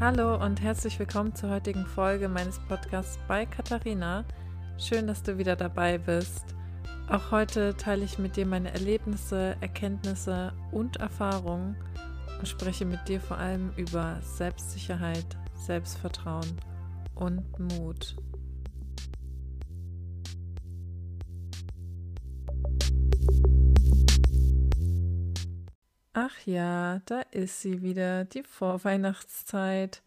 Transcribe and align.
Hallo 0.00 0.42
und 0.42 0.62
herzlich 0.62 0.98
willkommen 0.98 1.34
zur 1.34 1.50
heutigen 1.50 1.84
Folge 1.84 2.30
meines 2.30 2.58
Podcasts 2.58 3.18
bei 3.28 3.44
Katharina. 3.44 4.24
Schön, 4.78 5.06
dass 5.06 5.22
du 5.22 5.36
wieder 5.36 5.56
dabei 5.56 5.98
bist. 5.98 6.42
Auch 7.10 7.30
heute 7.30 7.76
teile 7.76 8.06
ich 8.06 8.18
mit 8.18 8.34
dir 8.34 8.46
meine 8.46 8.72
Erlebnisse, 8.72 9.56
Erkenntnisse 9.60 10.54
und 10.72 10.96
Erfahrungen 10.96 11.76
und 12.38 12.48
spreche 12.48 12.86
mit 12.86 13.06
dir 13.08 13.20
vor 13.20 13.36
allem 13.36 13.72
über 13.76 14.16
Selbstsicherheit, 14.22 15.36
Selbstvertrauen 15.66 16.48
und 17.14 17.44
Mut. 17.58 18.16
Ach 26.12 26.44
ja, 26.44 27.00
da 27.06 27.20
ist 27.30 27.60
sie 27.60 27.82
wieder, 27.82 28.24
die 28.24 28.42
Vorweihnachtszeit. 28.42 30.02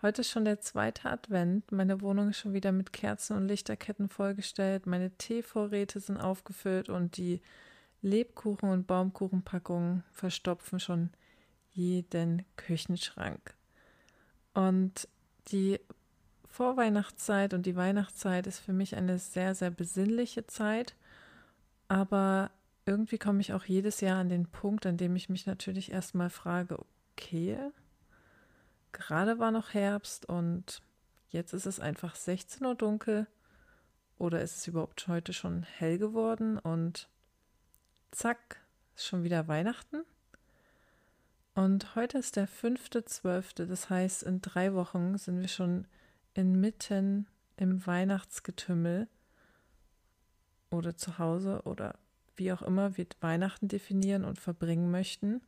Heute 0.00 0.22
ist 0.22 0.30
schon 0.30 0.46
der 0.46 0.60
zweite 0.60 1.10
Advent. 1.10 1.70
Meine 1.70 2.00
Wohnung 2.00 2.30
ist 2.30 2.38
schon 2.38 2.54
wieder 2.54 2.72
mit 2.72 2.94
Kerzen 2.94 3.36
und 3.36 3.48
Lichterketten 3.48 4.08
vollgestellt. 4.08 4.86
Meine 4.86 5.10
Teevorräte 5.10 6.00
sind 6.00 6.16
aufgefüllt 6.16 6.88
und 6.88 7.18
die 7.18 7.42
Lebkuchen- 8.00 8.70
und 8.70 8.86
Baumkuchenpackungen 8.86 10.02
verstopfen 10.12 10.80
schon 10.80 11.10
jeden 11.72 12.44
Küchenschrank. 12.56 13.54
Und 14.54 15.08
die 15.48 15.78
Vorweihnachtszeit 16.48 17.52
und 17.52 17.66
die 17.66 17.76
Weihnachtszeit 17.76 18.46
ist 18.46 18.60
für 18.60 18.72
mich 18.72 18.96
eine 18.96 19.18
sehr, 19.18 19.54
sehr 19.54 19.70
besinnliche 19.70 20.46
Zeit. 20.46 20.94
Aber 21.88 22.50
irgendwie 22.86 23.18
komme 23.18 23.40
ich 23.40 23.52
auch 23.52 23.64
jedes 23.64 24.00
Jahr 24.00 24.18
an 24.18 24.28
den 24.28 24.46
Punkt, 24.46 24.86
an 24.86 24.96
dem 24.96 25.16
ich 25.16 25.28
mich 25.28 25.46
natürlich 25.46 25.90
erstmal 25.90 26.30
frage, 26.30 26.78
okay, 27.12 27.58
gerade 28.92 29.38
war 29.38 29.50
noch 29.50 29.72
Herbst 29.72 30.26
und 30.28 30.82
jetzt 31.28 31.52
ist 31.52 31.66
es 31.66 31.80
einfach 31.80 32.14
16 32.14 32.66
Uhr 32.66 32.74
dunkel 32.74 33.26
oder 34.18 34.42
ist 34.42 34.56
es 34.56 34.66
überhaupt 34.66 35.08
heute 35.08 35.32
schon 35.32 35.62
hell 35.62 35.98
geworden 35.98 36.58
und 36.58 37.08
zack, 38.10 38.60
ist 38.94 39.06
schon 39.06 39.24
wieder 39.24 39.48
Weihnachten. 39.48 40.04
Und 41.54 41.94
heute 41.94 42.18
ist 42.18 42.36
der 42.36 42.48
5.12., 42.48 43.66
das 43.66 43.88
heißt, 43.88 44.24
in 44.24 44.40
drei 44.40 44.74
Wochen 44.74 45.16
sind 45.18 45.40
wir 45.40 45.48
schon 45.48 45.86
inmitten 46.34 47.28
im 47.56 47.86
Weihnachtsgetümmel 47.86 49.08
oder 50.70 50.96
zu 50.96 51.18
Hause 51.18 51.62
oder 51.64 51.94
wie 52.36 52.52
auch 52.52 52.62
immer 52.62 52.96
wir 52.96 53.06
Weihnachten 53.20 53.68
definieren 53.68 54.24
und 54.24 54.38
verbringen 54.38 54.90
möchten. 54.90 55.40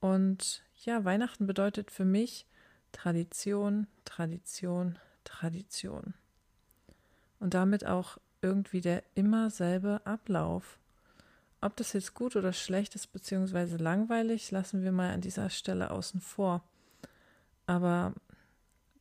Und 0.00 0.62
ja, 0.84 1.04
Weihnachten 1.04 1.46
bedeutet 1.46 1.90
für 1.90 2.04
mich 2.04 2.46
Tradition, 2.92 3.86
Tradition, 4.04 4.98
Tradition. 5.24 6.14
Und 7.38 7.54
damit 7.54 7.86
auch 7.86 8.18
irgendwie 8.40 8.80
der 8.80 9.02
immer 9.14 9.50
selbe 9.50 10.00
Ablauf. 10.04 10.78
Ob 11.60 11.76
das 11.76 11.92
jetzt 11.92 12.14
gut 12.14 12.34
oder 12.34 12.52
schlecht 12.52 12.94
ist, 12.96 13.12
beziehungsweise 13.12 13.76
langweilig, 13.76 14.50
lassen 14.50 14.82
wir 14.82 14.92
mal 14.92 15.10
an 15.12 15.20
dieser 15.20 15.48
Stelle 15.48 15.92
außen 15.92 16.20
vor. 16.20 16.64
Aber 17.66 18.12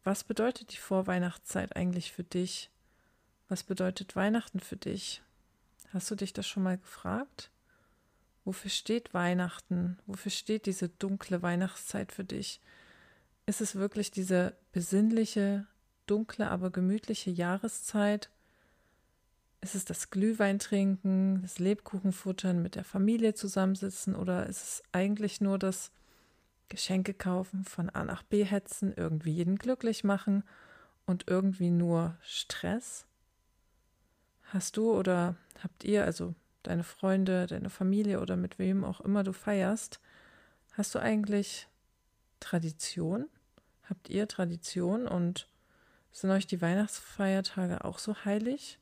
was 0.03 0.23
bedeutet 0.23 0.71
die 0.73 0.77
Vorweihnachtszeit 0.77 1.75
eigentlich 1.75 2.11
für 2.11 2.23
dich? 2.23 2.69
Was 3.49 3.63
bedeutet 3.63 4.15
Weihnachten 4.15 4.59
für 4.59 4.77
dich? 4.77 5.21
Hast 5.93 6.09
du 6.09 6.15
dich 6.15 6.31
das 6.31 6.47
schon 6.47 6.63
mal 6.63 6.77
gefragt? 6.77 7.51
Wofür 8.45 8.71
steht 8.71 9.13
Weihnachten? 9.13 9.99
Wofür 10.05 10.31
steht 10.31 10.65
diese 10.65 10.87
dunkle 10.87 11.41
Weihnachtszeit 11.41 12.11
für 12.11 12.23
dich? 12.23 12.61
Ist 13.45 13.59
es 13.59 13.75
wirklich 13.75 14.09
diese 14.09 14.55
besinnliche, 14.71 15.67
dunkle, 16.07 16.49
aber 16.49 16.69
gemütliche 16.69 17.29
Jahreszeit? 17.29 18.29
Ist 19.59 19.75
es 19.75 19.83
das 19.83 20.09
Glühwein 20.09 20.59
das 21.41 21.59
Lebkuchenfuttern, 21.59 22.61
mit 22.61 22.75
der 22.75 22.85
Familie 22.85 23.33
zusammensitzen 23.33 24.15
oder 24.15 24.47
ist 24.47 24.63
es 24.63 24.83
eigentlich 24.93 25.41
nur 25.41 25.59
das 25.59 25.91
Geschenke 26.69 27.13
kaufen, 27.13 27.65
von 27.65 27.89
A 27.89 28.05
nach 28.05 28.23
B 28.23 28.45
hetzen, 28.45 28.93
irgendwie 28.95 29.33
jeden 29.33 29.57
glücklich 29.57 30.05
machen 30.05 30.43
und 31.05 31.25
irgendwie 31.27 31.69
nur 31.69 32.17
Stress? 32.23 33.05
Hast 34.53 34.77
du 34.77 34.91
oder 34.91 35.35
habt 35.63 35.83
ihr, 35.83 36.05
also 36.05 36.33
deine 36.63 36.83
Freunde, 36.83 37.47
deine 37.47 37.69
Familie 37.69 38.21
oder 38.21 38.35
mit 38.35 38.59
wem 38.59 38.83
auch 38.83 39.01
immer 39.01 39.23
du 39.23 39.33
feierst, 39.33 39.99
hast 40.73 40.93
du 40.95 40.99
eigentlich 40.99 41.67
Tradition? 42.39 43.27
Habt 43.83 44.09
ihr 44.09 44.27
Tradition 44.27 45.07
und 45.07 45.47
sind 46.11 46.29
euch 46.31 46.47
die 46.47 46.61
Weihnachtsfeiertage 46.61 47.83
auch 47.83 47.99
so 47.99 48.15
heilig? 48.25 48.79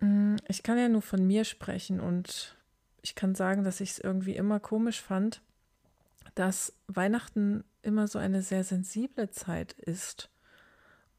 Mm, 0.00 0.36
ich 0.48 0.62
kann 0.62 0.78
ja 0.78 0.88
nur 0.88 1.02
von 1.02 1.26
mir 1.26 1.44
sprechen 1.44 2.00
und 2.00 2.56
ich 3.02 3.14
kann 3.14 3.34
sagen, 3.34 3.64
dass 3.64 3.80
ich 3.80 3.92
es 3.92 3.98
irgendwie 3.98 4.36
immer 4.36 4.60
komisch 4.60 5.00
fand, 5.00 5.40
dass 6.34 6.74
Weihnachten 6.86 7.64
immer 7.82 8.08
so 8.08 8.18
eine 8.18 8.42
sehr 8.42 8.64
sensible 8.64 9.30
Zeit 9.30 9.72
ist. 9.74 10.28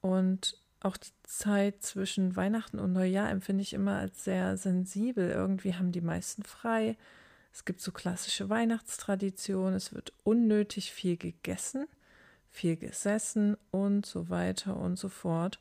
Und 0.01 0.62
auch 0.81 0.97
die 0.97 1.11
Zeit 1.23 1.81
zwischen 1.81 2.35
Weihnachten 2.35 2.79
und 2.79 2.93
Neujahr 2.93 3.29
empfinde 3.29 3.63
ich 3.63 3.73
immer 3.73 3.97
als 3.97 4.23
sehr 4.23 4.57
sensibel. 4.57 5.29
Irgendwie 5.29 5.75
haben 5.75 5.91
die 5.91 6.01
meisten 6.01 6.43
frei. 6.43 6.97
Es 7.51 7.65
gibt 7.65 7.81
so 7.81 7.91
klassische 7.91 8.49
Weihnachtstraditionen. 8.49 9.73
Es 9.73 9.93
wird 9.93 10.13
unnötig 10.23 10.91
viel 10.91 11.17
gegessen, 11.17 11.88
viel 12.51 12.77
gesessen 12.77 13.57
und 13.71 14.05
so 14.05 14.29
weiter 14.29 14.77
und 14.77 14.99
so 14.99 15.09
fort. 15.09 15.59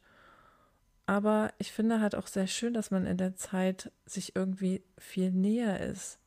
Aber 1.06 1.53
ich 1.59 1.72
finde 1.72 2.00
halt 2.00 2.15
auch 2.15 2.27
sehr 2.27 2.48
schön, 2.48 2.75
dass 2.75 2.91
man 2.91 3.06
in 3.06 3.16
der 3.16 3.37
Zeit 3.37 3.93
sich 4.04 4.37
irgendwie 4.37 4.83
viel 4.98 5.31
näher 5.31 5.81
ist. 5.81 6.19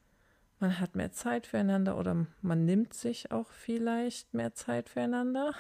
Man 0.60 0.80
hat 0.80 0.96
mehr 0.96 1.12
Zeit 1.12 1.48
füreinander 1.48 1.98
oder 1.98 2.26
man 2.42 2.66
nimmt 2.66 2.94
sich 2.94 3.32
auch 3.32 3.52
vielleicht 3.52 4.34
mehr 4.34 4.54
Zeit 4.56 4.90
füreinander. 4.90 5.54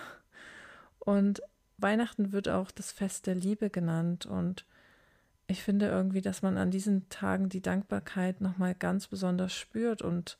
Und 1.00 1.42
Weihnachten 1.82 2.32
wird 2.32 2.50
auch 2.50 2.72
das 2.72 2.92
Fest 2.92 3.28
der 3.28 3.36
Liebe 3.36 3.70
genannt 3.70 4.26
und 4.26 4.66
ich 5.48 5.64
finde 5.64 5.88
irgendwie, 5.88 6.22
dass 6.22 6.42
man 6.42 6.58
an 6.58 6.70
diesen 6.70 7.10
Tagen 7.10 7.50
die 7.50 7.62
Dankbarkeit 7.62 8.40
nochmal 8.40 8.76
ganz 8.76 9.08
besonders 9.08 9.54
spürt 9.54 10.02
und 10.02 10.38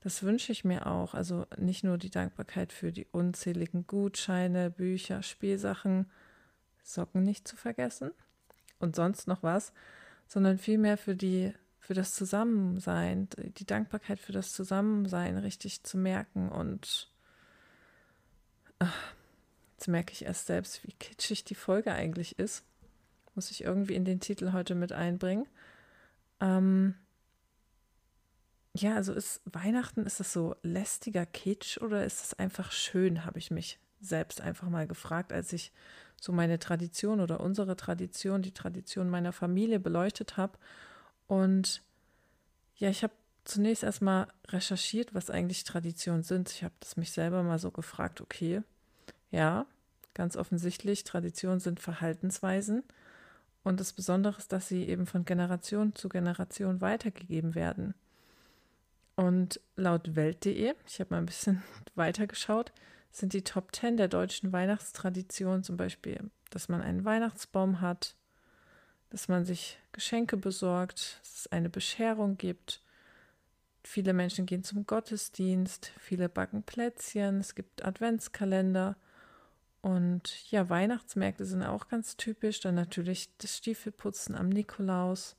das 0.00 0.22
wünsche 0.22 0.50
ich 0.50 0.64
mir 0.64 0.86
auch. 0.86 1.14
Also 1.14 1.46
nicht 1.56 1.84
nur 1.84 1.98
die 1.98 2.10
Dankbarkeit 2.10 2.72
für 2.72 2.90
die 2.90 3.06
unzähligen 3.12 3.86
Gutscheine, 3.86 4.70
Bücher, 4.70 5.22
Spielsachen, 5.22 6.10
Socken 6.82 7.22
nicht 7.22 7.46
zu 7.46 7.56
vergessen 7.56 8.10
und 8.78 8.96
sonst 8.96 9.28
noch 9.28 9.42
was, 9.42 9.72
sondern 10.26 10.58
vielmehr 10.58 10.96
für 10.96 11.14
die 11.14 11.52
für 11.78 11.94
das 11.94 12.14
Zusammensein, 12.14 13.28
die 13.38 13.66
Dankbarkeit 13.66 14.20
für 14.20 14.32
das 14.32 14.52
Zusammensein 14.52 15.38
richtig 15.38 15.82
zu 15.82 15.96
merken 15.96 16.48
und 16.48 17.10
ach, 18.78 19.14
Jetzt 19.80 19.88
merke 19.88 20.12
ich 20.12 20.26
erst 20.26 20.44
selbst, 20.46 20.86
wie 20.86 20.92
kitschig 20.92 21.42
die 21.42 21.54
Folge 21.54 21.90
eigentlich 21.90 22.38
ist. 22.38 22.64
Muss 23.34 23.50
ich 23.50 23.64
irgendwie 23.64 23.94
in 23.94 24.04
den 24.04 24.20
Titel 24.20 24.52
heute 24.52 24.74
mit 24.74 24.92
einbringen. 24.92 25.46
Ähm 26.38 26.96
ja, 28.74 28.94
also 28.94 29.14
ist 29.14 29.40
Weihnachten, 29.46 30.04
ist 30.04 30.20
das 30.20 30.34
so 30.34 30.54
lästiger 30.62 31.24
Kitsch 31.24 31.78
oder 31.78 32.04
ist 32.04 32.22
es 32.22 32.34
einfach 32.34 32.72
schön, 32.72 33.24
habe 33.24 33.38
ich 33.38 33.50
mich 33.50 33.78
selbst 34.02 34.42
einfach 34.42 34.68
mal 34.68 34.86
gefragt, 34.86 35.32
als 35.32 35.50
ich 35.54 35.72
so 36.20 36.30
meine 36.30 36.58
Tradition 36.58 37.18
oder 37.18 37.40
unsere 37.40 37.74
Tradition, 37.74 38.42
die 38.42 38.52
Tradition 38.52 39.08
meiner 39.08 39.32
Familie 39.32 39.80
beleuchtet 39.80 40.36
habe. 40.36 40.58
Und 41.26 41.80
ja, 42.76 42.90
ich 42.90 43.02
habe 43.02 43.14
zunächst 43.44 43.82
erstmal 43.82 44.28
recherchiert, 44.48 45.14
was 45.14 45.30
eigentlich 45.30 45.64
Traditionen 45.64 46.22
sind. 46.22 46.50
Ich 46.50 46.64
habe 46.64 46.74
das 46.80 46.98
mich 46.98 47.12
selber 47.12 47.42
mal 47.42 47.58
so 47.58 47.70
gefragt, 47.70 48.20
okay, 48.20 48.62
ja, 49.30 49.66
ganz 50.14 50.36
offensichtlich, 50.36 51.04
Traditionen 51.04 51.60
sind 51.60 51.80
Verhaltensweisen. 51.80 52.82
Und 53.62 53.78
das 53.78 53.92
Besondere 53.92 54.38
ist, 54.38 54.52
dass 54.52 54.68
sie 54.68 54.88
eben 54.88 55.06
von 55.06 55.24
Generation 55.24 55.94
zu 55.94 56.08
Generation 56.08 56.80
weitergegeben 56.80 57.54
werden. 57.54 57.94
Und 59.16 59.60
laut 59.76 60.16
Welt.de, 60.16 60.74
ich 60.86 61.00
habe 61.00 61.10
mal 61.10 61.18
ein 61.18 61.26
bisschen 61.26 61.62
weitergeschaut, 61.94 62.72
sind 63.10 63.32
die 63.32 63.42
Top 63.42 63.74
10 63.74 63.96
der 63.96 64.08
deutschen 64.08 64.52
Weihnachtstraditionen 64.52 65.62
zum 65.62 65.76
Beispiel, 65.76 66.30
dass 66.50 66.68
man 66.68 66.80
einen 66.80 67.04
Weihnachtsbaum 67.04 67.80
hat, 67.80 68.16
dass 69.10 69.28
man 69.28 69.44
sich 69.44 69.78
Geschenke 69.92 70.36
besorgt, 70.36 71.18
dass 71.20 71.40
es 71.40 71.52
eine 71.52 71.68
Bescherung 71.68 72.38
gibt. 72.38 72.80
Viele 73.82 74.12
Menschen 74.12 74.46
gehen 74.46 74.62
zum 74.62 74.86
Gottesdienst, 74.86 75.92
viele 75.98 76.28
backen 76.28 76.62
Plätzchen, 76.62 77.40
es 77.40 77.54
gibt 77.54 77.84
Adventskalender 77.84 78.96
und 79.82 80.50
ja, 80.50 80.68
Weihnachtsmärkte 80.68 81.44
sind 81.44 81.62
auch 81.62 81.88
ganz 81.88 82.16
typisch. 82.16 82.60
Dann 82.60 82.74
natürlich 82.74 83.36
das 83.38 83.56
Stiefelputzen 83.56 84.34
am 84.34 84.48
Nikolaus, 84.48 85.36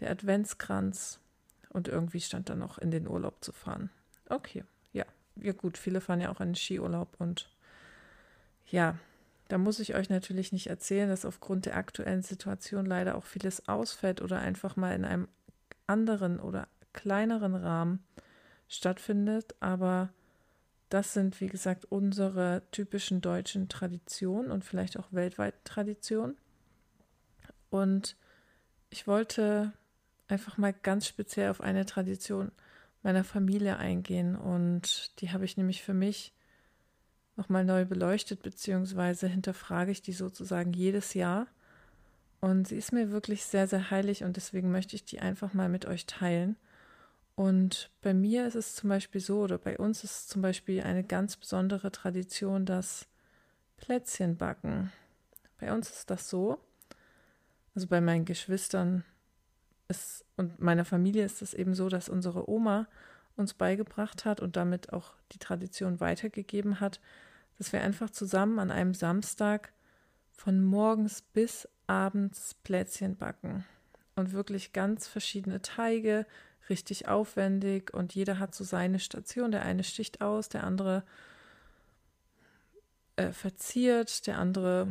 der 0.00 0.10
Adventskranz 0.10 1.20
und 1.68 1.88
irgendwie 1.88 2.20
stand 2.20 2.48
da 2.48 2.56
noch 2.56 2.78
in 2.78 2.90
den 2.90 3.06
Urlaub 3.06 3.44
zu 3.44 3.52
fahren. 3.52 3.90
Okay, 4.28 4.64
ja, 4.92 5.04
ja 5.36 5.52
gut, 5.52 5.78
viele 5.78 6.00
fahren 6.00 6.20
ja 6.20 6.30
auch 6.30 6.40
in 6.40 6.50
den 6.50 6.54
Skiurlaub 6.56 7.14
und 7.18 7.50
ja, 8.66 8.98
da 9.48 9.56
muss 9.56 9.80
ich 9.80 9.94
euch 9.94 10.10
natürlich 10.10 10.52
nicht 10.52 10.66
erzählen, 10.66 11.08
dass 11.08 11.24
aufgrund 11.24 11.64
der 11.64 11.76
aktuellen 11.76 12.22
Situation 12.22 12.84
leider 12.84 13.16
auch 13.16 13.24
vieles 13.24 13.66
ausfällt 13.66 14.20
oder 14.20 14.40
einfach 14.40 14.76
mal 14.76 14.94
in 14.94 15.06
einem 15.06 15.28
anderen 15.86 16.38
oder 16.38 16.68
kleineren 16.92 17.54
Rahmen 17.54 18.04
stattfindet. 18.68 19.54
Aber 19.60 20.10
das 20.88 21.12
sind, 21.12 21.40
wie 21.40 21.48
gesagt, 21.48 21.84
unsere 21.86 22.62
typischen 22.70 23.20
deutschen 23.20 23.68
Traditionen 23.68 24.50
und 24.50 24.64
vielleicht 24.64 24.98
auch 24.98 25.12
weltweiten 25.12 25.60
Traditionen. 25.64 26.36
Und 27.70 28.16
ich 28.90 29.06
wollte 29.06 29.72
einfach 30.28 30.56
mal 30.58 30.72
ganz 30.72 31.06
speziell 31.06 31.50
auf 31.50 31.60
eine 31.60 31.86
Tradition 31.86 32.52
meiner 33.02 33.24
Familie 33.24 33.76
eingehen. 33.76 34.36
Und 34.36 35.20
die 35.20 35.30
habe 35.30 35.44
ich 35.44 35.56
nämlich 35.56 35.82
für 35.82 35.94
mich 35.94 36.32
nochmal 37.36 37.64
neu 37.64 37.84
beleuchtet, 37.84 38.42
beziehungsweise 38.42 39.28
hinterfrage 39.28 39.92
ich 39.92 40.02
die 40.02 40.12
sozusagen 40.12 40.72
jedes 40.72 41.14
Jahr. 41.14 41.46
Und 42.40 42.68
sie 42.68 42.76
ist 42.76 42.92
mir 42.92 43.10
wirklich 43.10 43.44
sehr, 43.44 43.66
sehr 43.66 43.90
heilig 43.90 44.24
und 44.24 44.36
deswegen 44.36 44.70
möchte 44.70 44.96
ich 44.96 45.04
die 45.04 45.20
einfach 45.20 45.54
mal 45.54 45.68
mit 45.68 45.86
euch 45.86 46.06
teilen. 46.06 46.56
Und 47.38 47.92
bei 48.00 48.14
mir 48.14 48.48
ist 48.48 48.56
es 48.56 48.74
zum 48.74 48.88
Beispiel 48.88 49.20
so, 49.20 49.42
oder 49.42 49.58
bei 49.58 49.78
uns 49.78 50.02
ist 50.02 50.10
es 50.10 50.26
zum 50.26 50.42
Beispiel 50.42 50.82
eine 50.82 51.04
ganz 51.04 51.36
besondere 51.36 51.92
Tradition, 51.92 52.66
das 52.66 53.06
Plätzchen 53.76 54.36
backen. 54.36 54.90
Bei 55.60 55.72
uns 55.72 55.88
ist 55.88 56.10
das 56.10 56.28
so, 56.28 56.58
also 57.76 57.86
bei 57.86 58.00
meinen 58.00 58.24
Geschwistern 58.24 59.04
ist, 59.86 60.24
und 60.36 60.58
meiner 60.58 60.84
Familie 60.84 61.24
ist 61.24 61.40
es 61.40 61.54
eben 61.54 61.76
so, 61.76 61.88
dass 61.88 62.08
unsere 62.08 62.50
Oma 62.50 62.88
uns 63.36 63.54
beigebracht 63.54 64.24
hat 64.24 64.40
und 64.40 64.56
damit 64.56 64.92
auch 64.92 65.12
die 65.30 65.38
Tradition 65.38 66.00
weitergegeben 66.00 66.80
hat, 66.80 67.00
dass 67.56 67.72
wir 67.72 67.82
einfach 67.82 68.10
zusammen 68.10 68.58
an 68.58 68.72
einem 68.72 68.94
Samstag 68.94 69.72
von 70.32 70.60
morgens 70.64 71.22
bis 71.22 71.68
abends 71.86 72.54
Plätzchen 72.64 73.14
backen 73.16 73.64
und 74.16 74.32
wirklich 74.32 74.72
ganz 74.72 75.06
verschiedene 75.06 75.62
Teige, 75.62 76.26
richtig 76.70 77.08
aufwendig 77.08 77.92
und 77.94 78.14
jeder 78.14 78.38
hat 78.38 78.54
so 78.54 78.64
seine 78.64 78.98
Station. 78.98 79.50
Der 79.50 79.62
eine 79.62 79.84
sticht 79.84 80.20
aus, 80.20 80.48
der 80.48 80.64
andere 80.64 81.02
äh, 83.16 83.32
verziert, 83.32 84.26
der 84.26 84.38
andere 84.38 84.88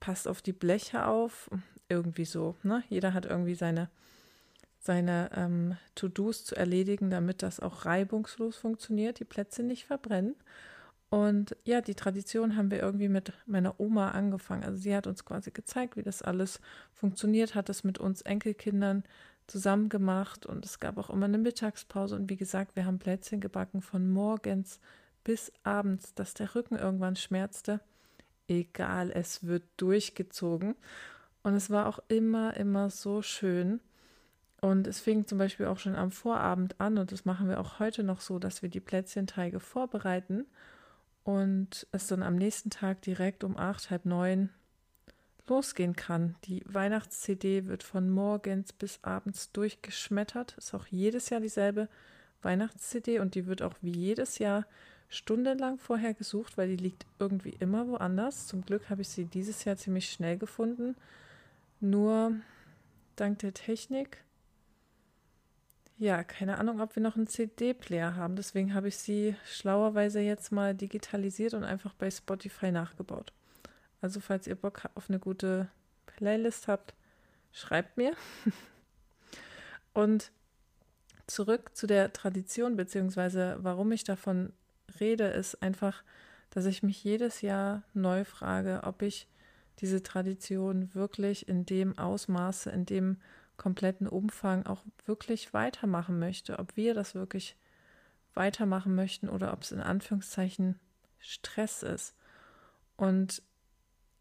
passt 0.00 0.28
auf 0.28 0.42
die 0.42 0.52
Bleche 0.52 1.06
auf, 1.06 1.50
irgendwie 1.88 2.24
so. 2.24 2.54
Ne? 2.62 2.84
Jeder 2.88 3.12
hat 3.12 3.26
irgendwie 3.26 3.54
seine, 3.54 3.90
seine 4.78 5.30
ähm, 5.34 5.76
To-Dos 5.94 6.44
zu 6.44 6.54
erledigen, 6.54 7.10
damit 7.10 7.42
das 7.42 7.60
auch 7.60 7.84
reibungslos 7.84 8.56
funktioniert, 8.56 9.18
die 9.18 9.24
Plätze 9.24 9.62
nicht 9.62 9.86
verbrennen. 9.86 10.36
Und 11.08 11.56
ja, 11.64 11.80
die 11.80 11.94
Tradition 11.94 12.56
haben 12.56 12.70
wir 12.70 12.80
irgendwie 12.80 13.08
mit 13.08 13.32
meiner 13.46 13.78
Oma 13.78 14.10
angefangen. 14.10 14.64
Also 14.64 14.78
sie 14.78 14.94
hat 14.94 15.06
uns 15.06 15.24
quasi 15.24 15.52
gezeigt, 15.52 15.96
wie 15.96 16.02
das 16.02 16.22
alles 16.22 16.60
funktioniert, 16.92 17.54
hat 17.54 17.68
es 17.68 17.84
mit 17.84 17.98
uns 17.98 18.22
Enkelkindern 18.22 19.04
zusammen 19.46 19.88
gemacht 19.88 20.46
und 20.46 20.64
es 20.64 20.80
gab 20.80 20.98
auch 20.98 21.10
immer 21.10 21.26
eine 21.26 21.38
Mittagspause. 21.38 22.16
Und 22.16 22.30
wie 22.30 22.36
gesagt, 22.36 22.76
wir 22.76 22.84
haben 22.84 22.98
Plätzchen 22.98 23.40
gebacken 23.40 23.80
von 23.80 24.10
morgens 24.10 24.80
bis 25.24 25.52
abends, 25.62 26.14
dass 26.14 26.34
der 26.34 26.54
Rücken 26.54 26.76
irgendwann 26.76 27.16
schmerzte. 27.16 27.80
Egal, 28.48 29.10
es 29.10 29.44
wird 29.44 29.64
durchgezogen. 29.76 30.76
Und 31.42 31.54
es 31.54 31.70
war 31.70 31.86
auch 31.86 32.00
immer, 32.08 32.56
immer 32.56 32.90
so 32.90 33.22
schön. 33.22 33.80
Und 34.60 34.86
es 34.86 35.00
fing 35.00 35.26
zum 35.26 35.38
Beispiel 35.38 35.66
auch 35.66 35.78
schon 35.78 35.94
am 35.94 36.10
Vorabend 36.10 36.80
an 36.80 36.98
und 36.98 37.12
das 37.12 37.24
machen 37.24 37.48
wir 37.48 37.60
auch 37.60 37.78
heute 37.78 38.02
noch 38.02 38.20
so, 38.20 38.38
dass 38.38 38.62
wir 38.62 38.68
die 38.68 38.80
Plätzchenteige 38.80 39.60
vorbereiten 39.60 40.46
und 41.24 41.86
es 41.92 42.06
dann 42.06 42.22
am 42.22 42.36
nächsten 42.36 42.70
Tag 42.70 43.02
direkt 43.02 43.44
um 43.44 43.56
acht, 43.56 43.90
halb 43.90 44.06
neun 44.06 44.48
losgehen 45.48 45.96
kann. 45.96 46.36
Die 46.44 46.62
Weihnachts-CD 46.66 47.66
wird 47.66 47.82
von 47.82 48.10
morgens 48.10 48.72
bis 48.72 48.98
abends 49.02 49.52
durchgeschmettert. 49.52 50.56
Ist 50.58 50.74
auch 50.74 50.86
jedes 50.86 51.30
Jahr 51.30 51.40
dieselbe 51.40 51.88
Weihnachts-CD 52.42 53.20
und 53.20 53.34
die 53.34 53.46
wird 53.46 53.62
auch 53.62 53.74
wie 53.80 53.92
jedes 53.92 54.38
Jahr 54.38 54.66
stundenlang 55.08 55.78
vorher 55.78 56.14
gesucht, 56.14 56.58
weil 56.58 56.68
die 56.68 56.82
liegt 56.82 57.06
irgendwie 57.18 57.56
immer 57.60 57.86
woanders. 57.86 58.46
Zum 58.46 58.64
Glück 58.64 58.90
habe 58.90 59.02
ich 59.02 59.08
sie 59.08 59.24
dieses 59.24 59.64
Jahr 59.64 59.76
ziemlich 59.76 60.10
schnell 60.10 60.36
gefunden. 60.36 60.96
Nur 61.80 62.32
dank 63.16 63.38
der 63.38 63.54
Technik 63.54 64.24
ja, 65.98 66.24
keine 66.24 66.58
Ahnung, 66.58 66.80
ob 66.80 66.94
wir 66.94 67.02
noch 67.02 67.16
einen 67.16 67.26
CD-Player 67.26 68.16
haben. 68.16 68.36
Deswegen 68.36 68.74
habe 68.74 68.88
ich 68.88 68.98
sie 68.98 69.34
schlauerweise 69.46 70.20
jetzt 70.20 70.52
mal 70.52 70.74
digitalisiert 70.74 71.54
und 71.54 71.64
einfach 71.64 71.94
bei 71.94 72.10
Spotify 72.10 72.70
nachgebaut. 72.70 73.32
Also 74.00 74.20
falls 74.20 74.46
ihr 74.46 74.54
Bock 74.54 74.82
auf 74.94 75.08
eine 75.08 75.18
gute 75.18 75.68
Playlist 76.06 76.68
habt, 76.68 76.94
schreibt 77.52 77.96
mir. 77.96 78.14
und 79.94 80.30
zurück 81.26 81.74
zu 81.74 81.86
der 81.86 82.12
Tradition, 82.12 82.76
beziehungsweise 82.76 83.56
warum 83.60 83.92
ich 83.92 84.04
davon 84.04 84.52
rede, 85.00 85.24
ist 85.24 85.62
einfach, 85.62 86.02
dass 86.50 86.66
ich 86.66 86.82
mich 86.82 87.02
jedes 87.02 87.40
Jahr 87.40 87.82
neu 87.94 88.24
frage, 88.24 88.82
ob 88.84 89.02
ich 89.02 89.28
diese 89.80 90.02
Tradition 90.02 90.94
wirklich 90.94 91.48
in 91.48 91.66
dem 91.66 91.98
Ausmaße, 91.98 92.70
in 92.70 92.86
dem 92.86 93.18
kompletten 93.56 94.06
Umfang 94.06 94.66
auch 94.66 94.84
wirklich 95.04 95.52
weitermachen 95.54 96.18
möchte, 96.18 96.58
ob 96.58 96.76
wir 96.76 96.94
das 96.94 97.14
wirklich 97.14 97.56
weitermachen 98.34 98.94
möchten 98.94 99.28
oder 99.28 99.52
ob 99.52 99.62
es 99.62 99.72
in 99.72 99.80
Anführungszeichen 99.80 100.78
Stress 101.18 101.82
ist. 101.82 102.14
Und 102.96 103.42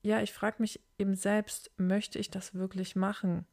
ja, 0.05 0.21
ich 0.21 0.31
frage 0.33 0.57
mich 0.59 0.79
eben 0.99 1.15
selbst, 1.15 1.71
möchte 1.77 2.19
ich 2.19 2.29
das 2.29 2.53
wirklich 2.53 2.95
machen? 2.95 3.45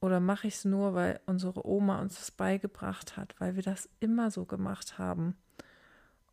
Oder 0.00 0.18
mache 0.18 0.48
ich 0.48 0.54
es 0.54 0.64
nur, 0.64 0.94
weil 0.94 1.20
unsere 1.26 1.64
Oma 1.64 2.00
uns 2.00 2.16
das 2.16 2.32
beigebracht 2.32 3.16
hat, 3.16 3.36
weil 3.38 3.54
wir 3.54 3.62
das 3.62 3.88
immer 4.00 4.32
so 4.32 4.44
gemacht 4.44 4.98
haben? 4.98 5.36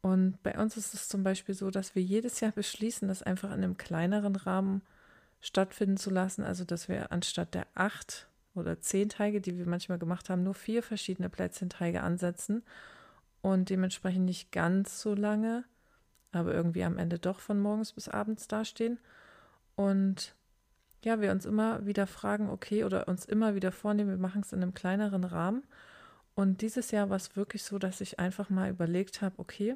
Und 0.02 0.42
bei 0.42 0.58
uns 0.58 0.78
ist 0.78 0.96
es 0.96 1.08
zum 1.08 1.24
Beispiel 1.24 1.54
so, 1.54 1.70
dass 1.70 1.94
wir 1.94 2.02
jedes 2.02 2.40
Jahr 2.40 2.52
beschließen, 2.56 3.08
das 3.08 3.22
einfach 3.22 3.50
in 3.50 3.64
einem 3.64 3.78
kleineren 3.78 4.36
Rahmen 4.36 4.82
stattfinden 5.42 5.98
zu 5.98 6.10
lassen. 6.10 6.44
Also, 6.44 6.66
dass 6.66 6.90
wir 6.90 7.12
anstatt 7.12 7.54
der 7.54 7.68
acht 7.76 8.28
oder 8.56 8.80
zehn 8.80 9.10
Teige, 9.10 9.42
die 9.42 9.60
wir 9.60 9.68
manchmal 9.68 10.00
gemacht 10.00 10.32
haben, 10.32 10.42
nur 10.42 10.56
vier 10.56 10.82
verschiedene 10.82 11.30
Plätzchenteige 11.30 12.02
ansetzen 12.02 12.64
und 13.42 13.70
dementsprechend 13.70 14.26
nicht 14.26 14.52
ganz 14.52 15.02
so 15.02 15.14
lange, 15.14 15.66
aber 16.32 16.54
irgendwie 16.54 16.84
am 16.84 16.98
Ende 16.98 17.20
doch 17.20 17.40
von 17.40 17.60
morgens 17.60 17.94
bis 17.94 18.08
abends 18.10 18.48
dastehen. 18.48 19.00
Und 19.76 20.36
ja, 21.04 21.22
wir 21.22 21.32
uns 21.32 21.46
immer 21.46 21.86
wieder 21.86 22.08
fragen, 22.08 22.50
okay, 22.50 22.84
oder 22.84 23.08
uns 23.08 23.26
immer 23.26 23.56
wieder 23.56 23.72
vornehmen, 23.72 24.10
wir 24.10 24.18
machen 24.18 24.42
es 24.42 24.52
in 24.52 24.62
einem 24.62 24.74
kleineren 24.74 25.24
Rahmen. 25.24 25.64
Und 26.36 26.62
dieses 26.62 26.92
Jahr 26.92 27.10
war 27.10 27.18
es 27.18 27.36
wirklich 27.36 27.64
so, 27.64 27.80
dass 27.80 28.02
ich 28.02 28.20
einfach 28.20 28.50
mal 28.50 28.70
überlegt 28.70 29.22
habe, 29.22 29.40
okay, 29.40 29.76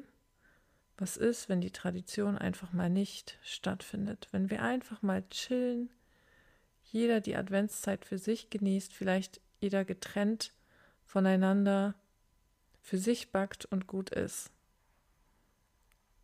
was 0.96 1.16
ist, 1.16 1.48
wenn 1.48 1.60
die 1.60 1.72
Tradition 1.72 2.38
einfach 2.38 2.72
mal 2.72 2.88
nicht 2.88 3.38
stattfindet? 3.42 4.28
Wenn 4.30 4.50
wir 4.50 4.62
einfach 4.62 5.02
mal 5.02 5.24
chillen, 5.28 5.90
jeder 6.84 7.20
die 7.20 7.36
Adventszeit 7.36 8.04
für 8.04 8.18
sich 8.18 8.50
genießt, 8.50 8.92
vielleicht 8.92 9.40
jeder 9.60 9.84
getrennt 9.84 10.52
voneinander 11.04 11.94
für 12.80 12.98
sich 12.98 13.32
backt 13.32 13.64
und 13.64 13.86
gut 13.86 14.10
ist. 14.10 14.53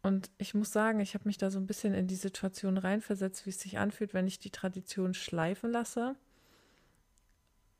Und 0.02 0.30
ich 0.38 0.54
muss 0.54 0.73
sagen, 0.73 1.00
ich 1.00 1.14
habe 1.14 1.28
mich 1.28 1.37
da 1.37 1.50
so 1.50 1.59
ein 1.59 1.66
bisschen 1.66 1.95
in 1.95 2.07
die 2.07 2.14
Situation 2.14 2.78
reinversetzt, 2.78 3.45
wie 3.45 3.50
es 3.50 3.61
sich 3.61 3.78
anfühlt, 3.78 4.14
wenn 4.14 4.26
ich 4.26 4.38
die 4.38 4.50
Tradition 4.50 5.12
schleifen 5.12 5.71
lasse. 5.71 6.16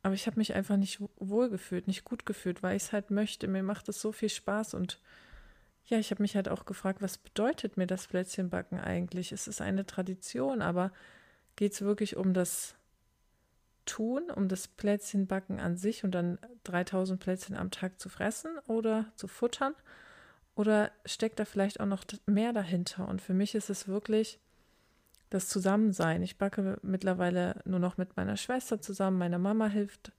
Aber 0.03 0.15
ich 0.15 0.27
habe 0.27 0.39
mich 0.39 0.55
einfach 0.55 0.77
nicht 0.77 1.01
wohl 1.17 1.51
gefühlt, 1.51 1.87
nicht 1.87 2.05
gut 2.05 2.27
gefühlt, 2.27 2.63
weil 2.63 2.77
ich 2.77 2.85
es 2.85 2.93
halt 2.93 3.11
möchte. 3.11 3.49
Mir 3.49 3.63
macht 3.63 3.89
es 3.89 4.01
so 4.01 4.13
viel 4.13 4.29
Spaß 4.29 4.75
und 4.75 5.01
ja, 5.87 5.99
ich 5.99 6.11
habe 6.11 6.23
mich 6.23 6.37
halt 6.37 6.49
auch 6.49 6.67
gefragt, 6.67 7.03
was 7.03 7.19
bedeutet 7.19 7.77
mir 7.77 7.87
das 7.87 8.07
Plätzchenbacken 8.07 8.79
eigentlich? 8.79 9.33
Es 9.33 9.49
ist 9.49 9.61
eine 9.61 9.87
Tradition, 9.87 10.63
aber 10.63 10.93
geht 11.57 11.73
es 11.73 11.83
wirklich 11.83 12.17
um 12.17 12.33
das 12.33 12.77
tun, 13.87 14.31
um 14.31 14.49
das 14.49 14.69
Plätzchenbacken 14.69 15.59
an 15.59 15.77
sich 15.77 16.05
und 16.05 16.13
dann 16.13 16.39
3000 16.65 17.19
Plätzchen 17.19 17.57
am 17.57 17.71
Tag 17.71 17.99
zu 17.99 18.09
fressen 18.09 18.59
oder 18.67 19.07
zu 19.17 19.27
futtern? 19.27 19.75
Oder 20.61 20.93
steckt 21.07 21.39
da 21.39 21.47
vielleicht 21.47 21.81
auch 21.81 21.87
noch 21.87 22.05
mehr 22.27 22.53
dahinter? 22.53 23.09
Und 23.09 23.23
für 23.23 23.33
mich 23.33 23.55
ist 23.55 23.71
es 23.71 23.89
wirklich 23.89 24.39
das 25.31 25.49
Zusammensein. 25.49 26.23
Ich 26.23 26.37
backe 26.37 26.79
mittlerweile 26.83 27.63
nur 27.65 27.79
noch 27.79 27.97
mit 27.97 28.15
meiner 28.19 28.37
Schwester 28.37 28.79
zusammen. 28.79 29.17
Meine 29.17 29.39
Mama 29.39 29.69
hilft 29.69 30.13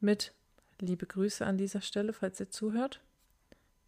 mit. 0.00 0.32
Liebe 0.80 1.04
Grüße 1.04 1.44
an 1.44 1.58
dieser 1.58 1.82
Stelle, 1.82 2.14
falls 2.14 2.40
ihr 2.40 2.48
zuhört. 2.48 3.02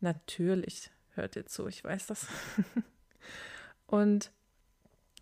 Natürlich 0.00 0.90
hört 1.14 1.36
ihr 1.36 1.46
zu, 1.46 1.68
ich 1.68 1.82
weiß 1.82 2.08
das. 2.08 2.26
und 3.86 4.30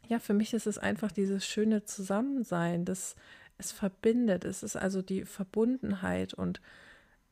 ja, 0.08 0.18
für 0.18 0.34
mich 0.34 0.52
ist 0.52 0.66
es 0.66 0.78
einfach 0.78 1.12
dieses 1.12 1.46
schöne 1.46 1.84
Zusammensein, 1.84 2.84
das 2.84 3.14
es 3.56 3.70
verbindet. 3.70 4.44
Es 4.44 4.64
ist 4.64 4.74
also 4.74 5.00
die 5.00 5.26
Verbundenheit 5.26 6.34
und 6.34 6.60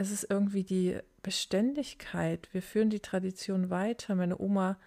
es 0.01 0.11
ist 0.11 0.31
irgendwie 0.31 0.65
die 0.65 0.99
Beständigkeit. 1.23 2.49
Wir 2.53 2.63
führen 2.63 2.89
die 2.89 3.01
Tradition 3.01 3.69
weiter. 3.69 4.15
Meine 4.15 4.41
Oma 4.41 4.79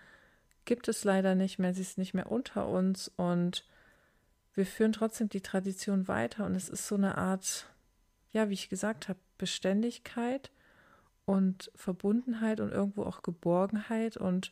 gibt 0.66 0.88
es 0.88 1.04
leider 1.04 1.36
nicht 1.36 1.60
mehr, 1.60 1.72
sie 1.76 1.82
ist 1.82 2.00
nicht 2.00 2.16
mehr 2.16 2.32
unter 2.32 2.68
uns 2.68 3.12
und 3.16 3.64
wir 4.56 4.66
führen 4.66 4.92
trotzdem 4.92 5.30
die 5.30 5.42
Tradition 5.42 6.08
weiter 6.08 6.48
und 6.48 6.56
es 6.56 6.68
ist 6.68 6.88
so 6.88 6.96
eine 6.96 7.16
Art, 7.16 7.68
ja, 8.32 8.50
wie 8.50 8.56
ich 8.56 8.70
gesagt 8.70 9.08
habe, 9.08 9.20
Beständigkeit 9.38 10.50
und 11.26 11.72
Verbundenheit 11.76 12.60
und 12.60 12.72
irgendwo 12.72 13.04
auch 13.04 13.22
Geborgenheit 13.22 14.18
und 14.18 14.52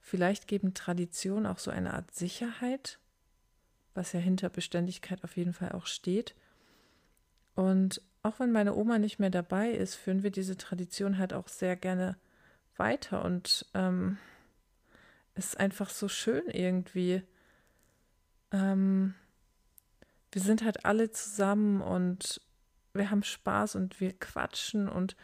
vielleicht 0.00 0.48
geben 0.48 0.72
Traditionen 0.72 1.44
auch 1.44 1.58
so 1.58 1.70
eine 1.70 1.92
Art 1.92 2.14
Sicherheit, 2.14 2.98
was 3.92 4.14
ja 4.14 4.20
hinter 4.20 4.48
Beständigkeit 4.48 5.22
auf 5.22 5.36
jeden 5.36 5.52
Fall 5.52 5.72
auch 5.72 5.86
steht. 5.86 6.34
Und 7.54 8.00
auch 8.26 8.40
wenn 8.40 8.52
meine 8.52 8.74
Oma 8.74 8.98
nicht 8.98 9.18
mehr 9.18 9.30
dabei 9.30 9.70
ist, 9.70 9.94
führen 9.94 10.22
wir 10.22 10.30
diese 10.30 10.56
Tradition 10.56 11.18
halt 11.18 11.32
auch 11.32 11.48
sehr 11.48 11.76
gerne 11.76 12.16
weiter 12.76 13.24
und 13.24 13.66
ähm, 13.74 14.18
es 15.34 15.46
ist 15.46 15.60
einfach 15.60 15.90
so 15.90 16.08
schön 16.08 16.44
irgendwie. 16.48 17.22
Ähm, 18.52 19.14
wir 20.32 20.42
sind 20.42 20.64
halt 20.64 20.84
alle 20.84 21.10
zusammen 21.10 21.80
und 21.80 22.40
wir 22.92 23.10
haben 23.10 23.22
Spaß 23.22 23.76
und 23.76 24.00
wir 24.00 24.12
quatschen 24.12 24.88
und 24.88 25.16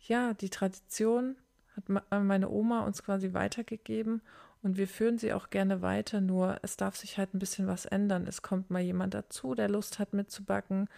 ja, 0.00 0.34
die 0.34 0.50
Tradition 0.50 1.36
hat 1.76 1.84
äh, 2.10 2.18
meine 2.20 2.48
Oma 2.48 2.80
uns 2.80 3.02
quasi 3.02 3.34
weitergegeben 3.34 4.20
und 4.62 4.76
wir 4.76 4.88
führen 4.88 5.18
sie 5.18 5.32
auch 5.32 5.50
gerne 5.50 5.82
weiter, 5.82 6.20
nur 6.20 6.58
es 6.62 6.76
darf 6.76 6.96
sich 6.96 7.18
halt 7.18 7.34
ein 7.34 7.38
bisschen 7.38 7.66
was 7.66 7.86
ändern. 7.86 8.26
Es 8.26 8.42
kommt 8.42 8.70
mal 8.70 8.82
jemand 8.82 9.14
dazu, 9.14 9.54
der 9.54 9.68
Lust 9.68 9.98
hat 9.98 10.12
mitzubacken. 10.12 10.88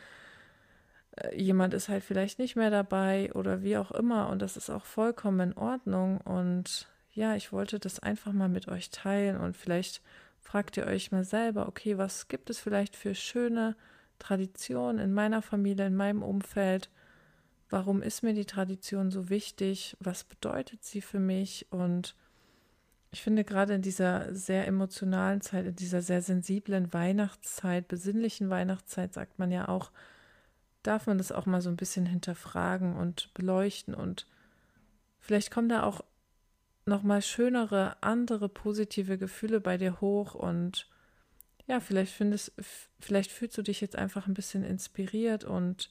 Äh, 1.17 1.41
jemand 1.41 1.75
ist 1.75 1.89
halt 1.89 2.05
vielleicht 2.05 2.39
nicht 2.39 2.57
mehr 2.57 2.71
dabei 2.71 3.33
oder 3.35 3.63
wie 3.63 3.77
auch 3.77 3.91
immer 3.91 4.29
und 4.29 4.41
das 4.43 4.57
ist 4.57 4.71
auch 4.71 4.85
vollkommen 4.85 5.51
in 5.51 5.57
Ordnung 5.57 6.21
und 6.21 6.89
ja, 7.13 7.35
ich 7.35 7.53
wollte 7.53 7.79
das 7.79 7.99
einfach 7.99 8.33
mal 8.33 8.49
mit 8.49 8.69
euch 8.69 8.91
teilen 8.91 9.37
und 9.37 9.57
vielleicht 9.57 10.01
fragt 10.41 10.77
ihr 10.77 10.87
euch 10.87 11.13
mal 11.13 11.25
selber, 11.25 11.69
okay, 11.69 11.99
was 11.99 12.29
gibt 12.29 12.51
es 12.51 12.59
vielleicht 12.59 12.97
für 12.97 13.15
schöne 13.15 13.77
Traditionen 14.19 14.99
in 14.99 15.13
meiner 15.13 15.43
Familie, 15.43 15.87
in 15.87 15.97
meinem 15.97 16.23
Umfeld? 16.23 16.91
Warum 17.69 18.03
ist 18.03 18.23
mir 18.23 18.35
die 18.35 18.47
Tradition 18.47 19.11
so 19.11 19.29
wichtig? 19.29 19.97
Was 20.01 20.25
bedeutet 20.25 20.85
sie 20.85 21.01
für 21.01 21.21
mich? 21.21 21.67
Und 21.71 22.17
ich 23.13 23.23
finde 23.23 23.45
gerade 23.45 23.75
in 23.75 23.83
dieser 23.83 24.35
sehr 24.35 24.67
emotionalen 24.67 25.41
Zeit, 25.41 25.67
in 25.67 25.77
dieser 25.77 26.03
sehr 26.03 26.23
sensiblen 26.23 26.93
Weihnachtszeit, 26.93 27.89
besinnlichen 27.89 28.51
Weihnachtszeit, 28.51 29.13
sagt 29.15 29.39
man 29.39 29.51
ja 29.51 29.69
auch, 29.69 29.91
darf 30.83 31.07
man 31.07 31.19
das 31.19 31.33
auch 31.33 31.47
mal 31.47 31.61
so 31.61 31.69
ein 31.71 31.77
bisschen 31.77 32.07
hinterfragen 32.07 32.97
und 32.97 33.33
beleuchten 33.35 33.95
und 33.95 34.27
vielleicht 35.19 35.51
kommen 35.51 35.69
da 35.69 35.83
auch 35.83 36.05
noch 36.87 37.03
mal 37.03 37.23
schönere, 37.23 38.03
andere 38.03 38.49
positive 38.49 39.19
Gefühle 39.19 39.61
bei 39.61 39.77
dir 39.77 40.01
hoch 40.01 40.35
und 40.35 40.89
ja, 41.67 41.79
vielleicht 41.81 42.13
findest, 42.13 42.53
vielleicht 42.99 43.31
fühlst 43.31 43.57
du 43.57 43.63
dich 43.63 43.81
jetzt 43.81 43.97
einfach 43.97 44.27
ein 44.27 44.35
bisschen 44.35 44.65
inspiriert 44.65 45.45
und 45.45 45.91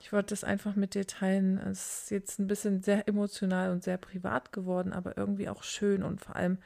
ich 0.00 0.12
wollte 0.12 0.28
das 0.28 0.44
einfach 0.44 0.76
mit 0.76 0.94
dir 0.94 1.06
teilen. 1.06 1.58
Es 1.58 2.02
ist 2.02 2.10
jetzt 2.10 2.38
ein 2.38 2.46
bisschen 2.46 2.82
sehr 2.82 3.08
emotional 3.08 3.72
und 3.72 3.82
sehr 3.82 3.96
privat 3.96 4.52
geworden, 4.52 4.92
aber 4.92 5.16
irgendwie 5.16 5.48
auch 5.48 5.62
schön 5.62 6.02
und 6.02 6.20
vor 6.20 6.36
allem 6.36 6.58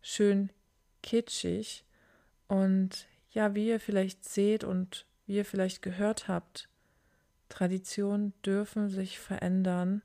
schön 0.00 0.50
kitschig. 1.02 1.84
Und 2.48 3.06
ja, 3.30 3.54
wie 3.54 3.68
ihr 3.68 3.80
vielleicht 3.80 4.24
seht 4.24 4.64
und 4.64 5.06
wie 5.26 5.36
ihr 5.36 5.44
vielleicht 5.44 5.82
gehört 5.82 6.28
habt, 6.28 6.68
Traditionen 7.48 8.32
dürfen 8.44 8.88
sich 8.88 9.18
verändern. 9.18 10.02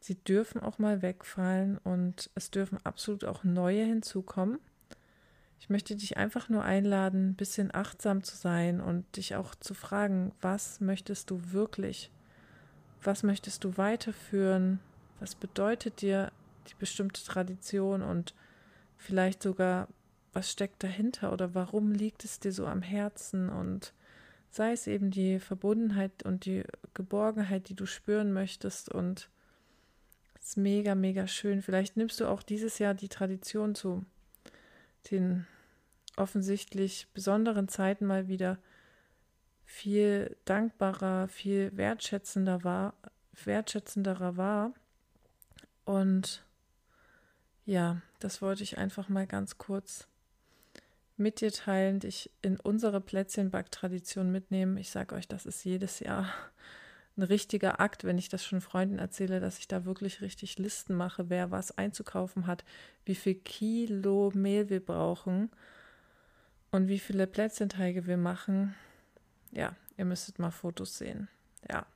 Sie 0.00 0.14
dürfen 0.14 0.60
auch 0.60 0.78
mal 0.78 1.02
wegfallen 1.02 1.78
und 1.78 2.30
es 2.34 2.50
dürfen 2.50 2.78
absolut 2.84 3.24
auch 3.24 3.44
neue 3.44 3.84
hinzukommen. 3.84 4.58
Ich 5.60 5.68
möchte 5.68 5.96
dich 5.96 6.16
einfach 6.16 6.48
nur 6.48 6.64
einladen, 6.64 7.30
ein 7.30 7.34
bisschen 7.34 7.74
achtsam 7.74 8.22
zu 8.22 8.36
sein 8.36 8.80
und 8.80 9.16
dich 9.16 9.34
auch 9.34 9.54
zu 9.54 9.74
fragen, 9.74 10.32
was 10.40 10.80
möchtest 10.80 11.30
du 11.30 11.52
wirklich? 11.52 12.10
Was 13.02 13.22
möchtest 13.22 13.64
du 13.64 13.76
weiterführen? 13.76 14.80
Was 15.20 15.34
bedeutet 15.34 16.00
dir 16.00 16.32
die 16.68 16.74
bestimmte 16.78 17.24
Tradition 17.24 18.02
und 18.02 18.34
vielleicht 18.96 19.42
sogar, 19.42 19.88
was 20.32 20.50
steckt 20.50 20.82
dahinter 20.82 21.32
oder 21.32 21.54
warum 21.54 21.92
liegt 21.92 22.24
es 22.24 22.40
dir 22.40 22.52
so 22.52 22.66
am 22.66 22.82
Herzen 22.82 23.48
und 23.48 23.92
sei 24.50 24.72
es 24.72 24.86
eben 24.86 25.10
die 25.10 25.38
Verbundenheit 25.40 26.22
und 26.24 26.44
die 26.44 26.64
Geborgenheit, 26.94 27.68
die 27.68 27.74
du 27.74 27.86
spüren 27.86 28.32
möchtest 28.32 28.88
und 28.88 29.28
es 30.40 30.50
ist 30.50 30.56
mega, 30.56 30.94
mega 30.94 31.26
schön. 31.26 31.62
Vielleicht 31.62 31.96
nimmst 31.96 32.20
du 32.20 32.26
auch 32.26 32.42
dieses 32.42 32.78
Jahr 32.78 32.94
die 32.94 33.08
Tradition 33.08 33.74
zu 33.74 34.04
den 35.10 35.46
offensichtlich 36.16 37.06
besonderen 37.12 37.68
Zeiten 37.68 38.06
mal 38.06 38.28
wieder 38.28 38.58
viel 39.64 40.36
dankbarer, 40.44 41.28
viel 41.28 41.76
wertschätzender 41.76 42.64
war, 42.64 42.94
wertschätzenderer 43.44 44.36
war. 44.36 44.72
Und 45.84 46.44
ja, 47.66 48.00
das 48.18 48.40
wollte 48.40 48.62
ich 48.62 48.78
einfach 48.78 49.08
mal 49.08 49.26
ganz 49.26 49.58
kurz 49.58 50.08
mit 51.18 51.40
dir 51.40 51.52
teilen, 51.52 52.00
dich 52.00 52.30
in 52.42 52.58
unsere 52.58 53.00
Plätzchenbacktradition 53.00 54.30
mitnehmen. 54.30 54.76
Ich 54.76 54.90
sage 54.90 55.14
euch, 55.14 55.28
das 55.28 55.46
ist 55.46 55.64
jedes 55.64 56.00
Jahr 56.00 56.32
ein 57.16 57.22
richtiger 57.22 57.80
Akt, 57.80 58.04
wenn 58.04 58.18
ich 58.18 58.28
das 58.28 58.44
schon 58.44 58.60
Freunden 58.60 58.98
erzähle, 58.98 59.40
dass 59.40 59.58
ich 59.58 59.68
da 59.68 59.84
wirklich 59.84 60.20
richtig 60.20 60.58
Listen 60.58 60.94
mache, 60.94 61.30
wer 61.30 61.50
was 61.50 61.76
einzukaufen 61.76 62.46
hat, 62.46 62.64
wie 63.04 63.16
viel 63.16 63.34
Kilo 63.34 64.30
Mehl 64.34 64.70
wir 64.70 64.84
brauchen 64.84 65.50
und 66.70 66.88
wie 66.88 66.98
viele 66.98 67.26
Plätzchenteige 67.26 68.06
wir 68.06 68.16
machen. 68.16 68.74
Ja, 69.52 69.74
ihr 69.96 70.04
müsstet 70.04 70.38
mal 70.38 70.50
Fotos 70.50 70.98
sehen. 70.98 71.28
Ja. 71.68 71.86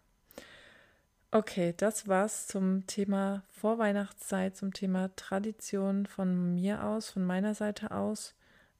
Okay, 1.30 1.72
das 1.76 2.08
war's 2.08 2.46
zum 2.46 2.86
Thema 2.86 3.42
Vorweihnachtszeit, 3.48 4.56
zum 4.56 4.74
Thema 4.74 5.14
Tradition 5.16 6.04
von 6.04 6.54
mir 6.54 6.84
aus, 6.84 7.08
von 7.08 7.24
meiner 7.24 7.54
Seite 7.54 7.90
aus. 7.90 8.34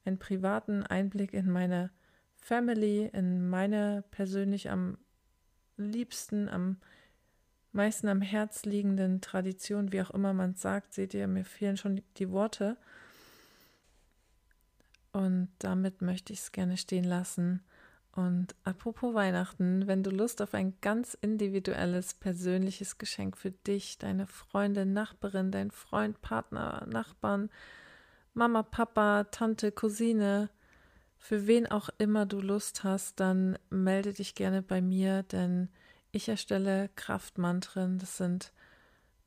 Einen 0.05 0.19
privaten 0.19 0.83
Einblick 0.83 1.33
in 1.33 1.51
meine 1.51 1.91
Family, 2.37 3.09
in 3.13 3.49
meine 3.49 4.05
persönlich 4.11 4.71
am 4.71 4.99
liebsten, 5.77 6.49
am 6.49 6.79
meisten 7.73 8.09
am 8.09 8.21
Herz 8.21 8.65
liegenden 8.65 9.21
Tradition, 9.21 9.93
wie 9.93 10.03
auch 10.03 10.11
immer 10.11 10.33
man 10.33 10.55
sagt, 10.55 10.93
seht 10.93 11.15
ihr, 11.15 11.27
mir 11.27 11.45
fehlen 11.45 11.77
schon 11.77 12.03
die 12.17 12.31
Worte. 12.31 12.77
Und 15.13 15.51
damit 15.59 16.03
möchte 16.03 16.33
ich 16.33 16.41
es 16.41 16.53
gerne 16.53 16.77
stehen 16.77 17.05
lassen. 17.05 17.63
Und 18.15 18.55
apropos 18.65 19.15
Weihnachten, 19.15 19.87
wenn 19.87 20.03
du 20.03 20.11
Lust 20.11 20.43
auf 20.43 20.53
ein 20.53 20.75
ganz 20.83 21.15
individuelles, 21.15 22.13
persönliches 22.15 22.99
Geschenk 22.99 23.39
für 23.39 23.53
dich, 23.53 23.99
deine 23.99 24.27
Freundin, 24.27 24.93
Nachbarin, 24.93 25.51
dein 25.51 25.71
Freund, 25.71 26.21
Partner, 26.21 26.87
Nachbarn, 26.87 27.49
Mama, 28.35 28.63
Papa, 28.63 29.25
Tante, 29.25 29.73
Cousine, 29.73 30.49
für 31.19 31.47
wen 31.47 31.67
auch 31.67 31.91
immer 31.99 32.27
du 32.27 32.41
Lust 32.41 32.83
hast, 32.83 33.21
dann 33.21 33.59
melde 33.71 34.13
dich 34.13 34.35
gerne 34.35 34.63
bei 34.63 34.81
mir, 34.81 35.23
denn 35.23 35.69
ich 36.11 36.29
erstelle 36.29 36.91
Kraftmantren. 36.97 37.99
Das 37.99 38.17
sind 38.17 38.53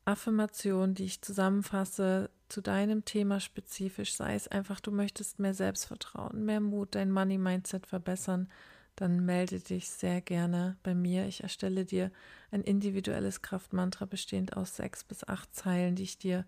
Affirmationen, 0.04 0.94
die 0.94 1.04
ich 1.04 1.22
zusammenfasse 1.22 2.30
zu 2.48 2.60
deinem 2.60 3.04
Thema 3.04 3.40
spezifisch, 3.40 4.14
sei 4.14 4.34
es 4.34 4.48
einfach, 4.48 4.80
du 4.80 4.90
möchtest 4.90 5.38
mehr 5.38 5.54
Selbstvertrauen, 5.54 6.44
mehr 6.44 6.60
Mut, 6.60 6.94
dein 6.94 7.10
Money-Mindset 7.10 7.86
verbessern, 7.86 8.48
dann 8.94 9.24
melde 9.24 9.60
dich 9.60 9.88
sehr 9.90 10.20
gerne 10.20 10.76
bei 10.82 10.94
mir. 10.94 11.26
Ich 11.26 11.42
erstelle 11.42 11.84
dir 11.84 12.10
ein 12.50 12.62
individuelles 12.62 13.42
Kraftmantra 13.42 14.04
bestehend 14.04 14.56
aus 14.56 14.76
sechs 14.76 15.04
bis 15.04 15.26
acht 15.26 15.54
Zeilen, 15.54 15.96
die 15.96 16.04
ich 16.04 16.18
dir 16.18 16.44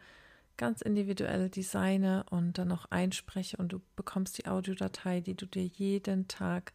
ganz 0.59 0.83
individuell 0.83 1.49
designe 1.49 2.27
und 2.31 2.59
dann 2.59 2.69
noch 2.69 2.91
einspreche 2.91 3.57
und 3.57 3.73
du 3.73 3.81
bekommst 3.97 4.37
die 4.37 4.47
Audiodatei, 4.47 5.21
die 5.21 5.35
du 5.35 5.47
dir 5.47 5.65
jeden 5.65 6.29
Tag 6.29 6.75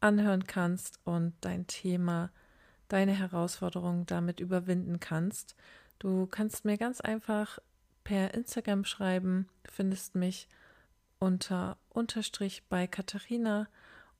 anhören 0.00 0.46
kannst 0.46 1.00
und 1.04 1.34
dein 1.40 1.66
Thema, 1.66 2.30
deine 2.88 3.12
Herausforderungen 3.12 4.06
damit 4.06 4.38
überwinden 4.38 5.00
kannst. 5.00 5.56
Du 5.98 6.26
kannst 6.26 6.64
mir 6.64 6.78
ganz 6.78 7.00
einfach 7.00 7.58
per 8.04 8.34
Instagram 8.34 8.84
schreiben, 8.84 9.48
du 9.64 9.72
findest 9.72 10.14
mich 10.14 10.46
unter 11.18 11.78
Unterstrich 11.88 12.62
bei 12.68 12.86
Katharina 12.86 13.66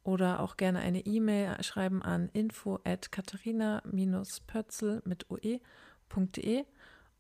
oder 0.03 0.41
auch 0.41 0.57
gerne 0.57 0.81
eine 0.81 1.05
E-Mail 1.05 1.63
schreiben 1.63 2.03
an 2.03 2.31
info 2.33 2.81
at 2.85 3.13
katharina-pötzel 3.13 5.03
mit 5.05 5.31
oe.de 5.31 6.65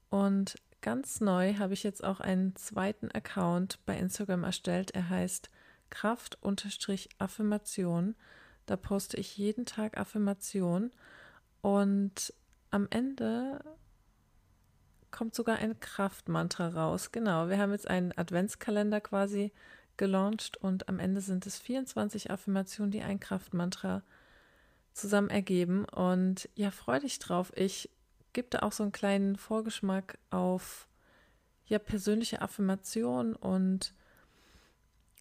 und 0.08 0.56
Ganz 0.80 1.20
neu 1.20 1.54
habe 1.54 1.74
ich 1.74 1.82
jetzt 1.82 2.04
auch 2.04 2.20
einen 2.20 2.54
zweiten 2.56 3.10
Account 3.10 3.84
bei 3.86 3.98
Instagram 3.98 4.44
erstellt. 4.44 4.92
Er 4.92 5.08
heißt 5.08 5.50
Kraft-Affirmation. 5.90 8.14
Da 8.66 8.76
poste 8.76 9.16
ich 9.16 9.36
jeden 9.36 9.66
Tag 9.66 9.96
Affirmation 9.96 10.92
und 11.62 12.32
am 12.70 12.86
Ende 12.90 13.64
kommt 15.10 15.34
sogar 15.34 15.58
ein 15.58 15.80
Kraftmantra 15.80 16.68
raus. 16.68 17.12
Genau, 17.12 17.48
wir 17.48 17.58
haben 17.58 17.72
jetzt 17.72 17.88
einen 17.88 18.16
Adventskalender 18.16 19.00
quasi 19.00 19.52
gelauncht 19.96 20.56
und 20.58 20.88
am 20.88 20.98
Ende 20.98 21.20
sind 21.20 21.46
es 21.46 21.58
24 21.58 22.30
Affirmationen, 22.30 22.90
die 22.90 23.02
ein 23.02 23.20
Kraftmantra 23.20 24.02
zusammen 24.92 25.30
ergeben. 25.30 25.84
Und 25.86 26.48
ja, 26.54 26.70
freu 26.70 26.98
dich 26.98 27.18
drauf. 27.18 27.52
Ich 27.56 27.90
da 28.50 28.60
auch 28.60 28.72
so 28.72 28.82
einen 28.82 28.92
kleinen 28.92 29.36
Vorgeschmack 29.36 30.18
auf 30.30 30.88
ja, 31.66 31.78
persönliche 31.78 32.42
Affirmation 32.42 33.34
und 33.34 33.94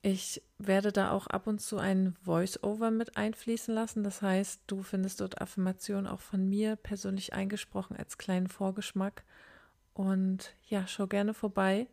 ich 0.02 0.44
werde 0.60 0.92
da 0.92 1.10
auch 1.10 1.26
ab 1.26 1.48
und 1.48 1.60
zu 1.60 1.80
ein 1.80 2.16
Voice-Over 2.24 2.92
mit 2.92 3.18
einfließen 3.18 3.74
lassen. 3.74 4.04
Das 4.04 4.22
heißt, 4.22 4.62
du 4.68 4.84
findest 4.84 5.20
dort 5.20 5.42
Affirmationen 5.42 6.06
auch 6.06 6.20
von 6.20 6.48
mir 6.48 6.76
persönlich 6.76 7.34
eingesprochen 7.34 7.98
als 7.98 8.20
kleinen 8.20 8.46
Vorgeschmack. 8.46 9.24
Und 9.96 10.56
ja, 10.68 10.86
schau 10.86 11.08
gerne 11.08 11.34
vorbei. 11.34 11.88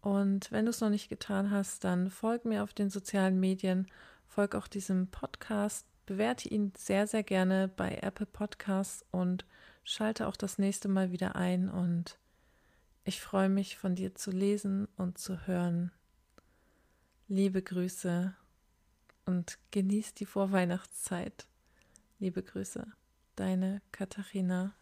Und 0.00 0.50
wenn 0.50 0.64
du 0.64 0.70
es 0.70 0.80
noch 0.80 0.90
nicht 0.90 1.08
getan 1.08 1.52
hast, 1.52 1.84
dann 1.84 2.10
folg 2.10 2.44
mir 2.44 2.64
auf 2.64 2.74
den 2.74 2.90
sozialen 2.90 3.38
Medien, 3.38 3.86
folg 4.26 4.56
auch 4.56 4.66
diesem 4.66 5.06
Podcast, 5.06 5.86
bewerte 6.06 6.48
ihn 6.48 6.72
sehr, 6.76 7.06
sehr 7.06 7.22
gerne 7.22 7.68
bei 7.68 7.98
Apple 8.02 8.26
Podcasts 8.26 9.04
und 9.12 9.46
schalte 9.84 10.26
auch 10.26 10.36
das 10.36 10.58
nächste 10.58 10.88
Mal 10.88 11.12
wieder 11.12 11.36
ein. 11.36 11.68
Und 11.68 12.18
ich 13.04 13.20
freue 13.20 13.48
mich, 13.48 13.76
von 13.76 13.94
dir 13.94 14.14
zu 14.14 14.30
lesen 14.30 14.88
und 14.96 15.18
zu 15.18 15.46
hören. 15.46 15.92
Liebe 17.28 17.62
Grüße 17.62 18.34
und 19.26 19.58
genieß 19.70 20.14
die 20.14 20.26
Vorweihnachtszeit. 20.26 21.46
Liebe 22.18 22.42
Grüße, 22.42 22.86
deine 23.36 23.80
Katharina. 23.92 24.74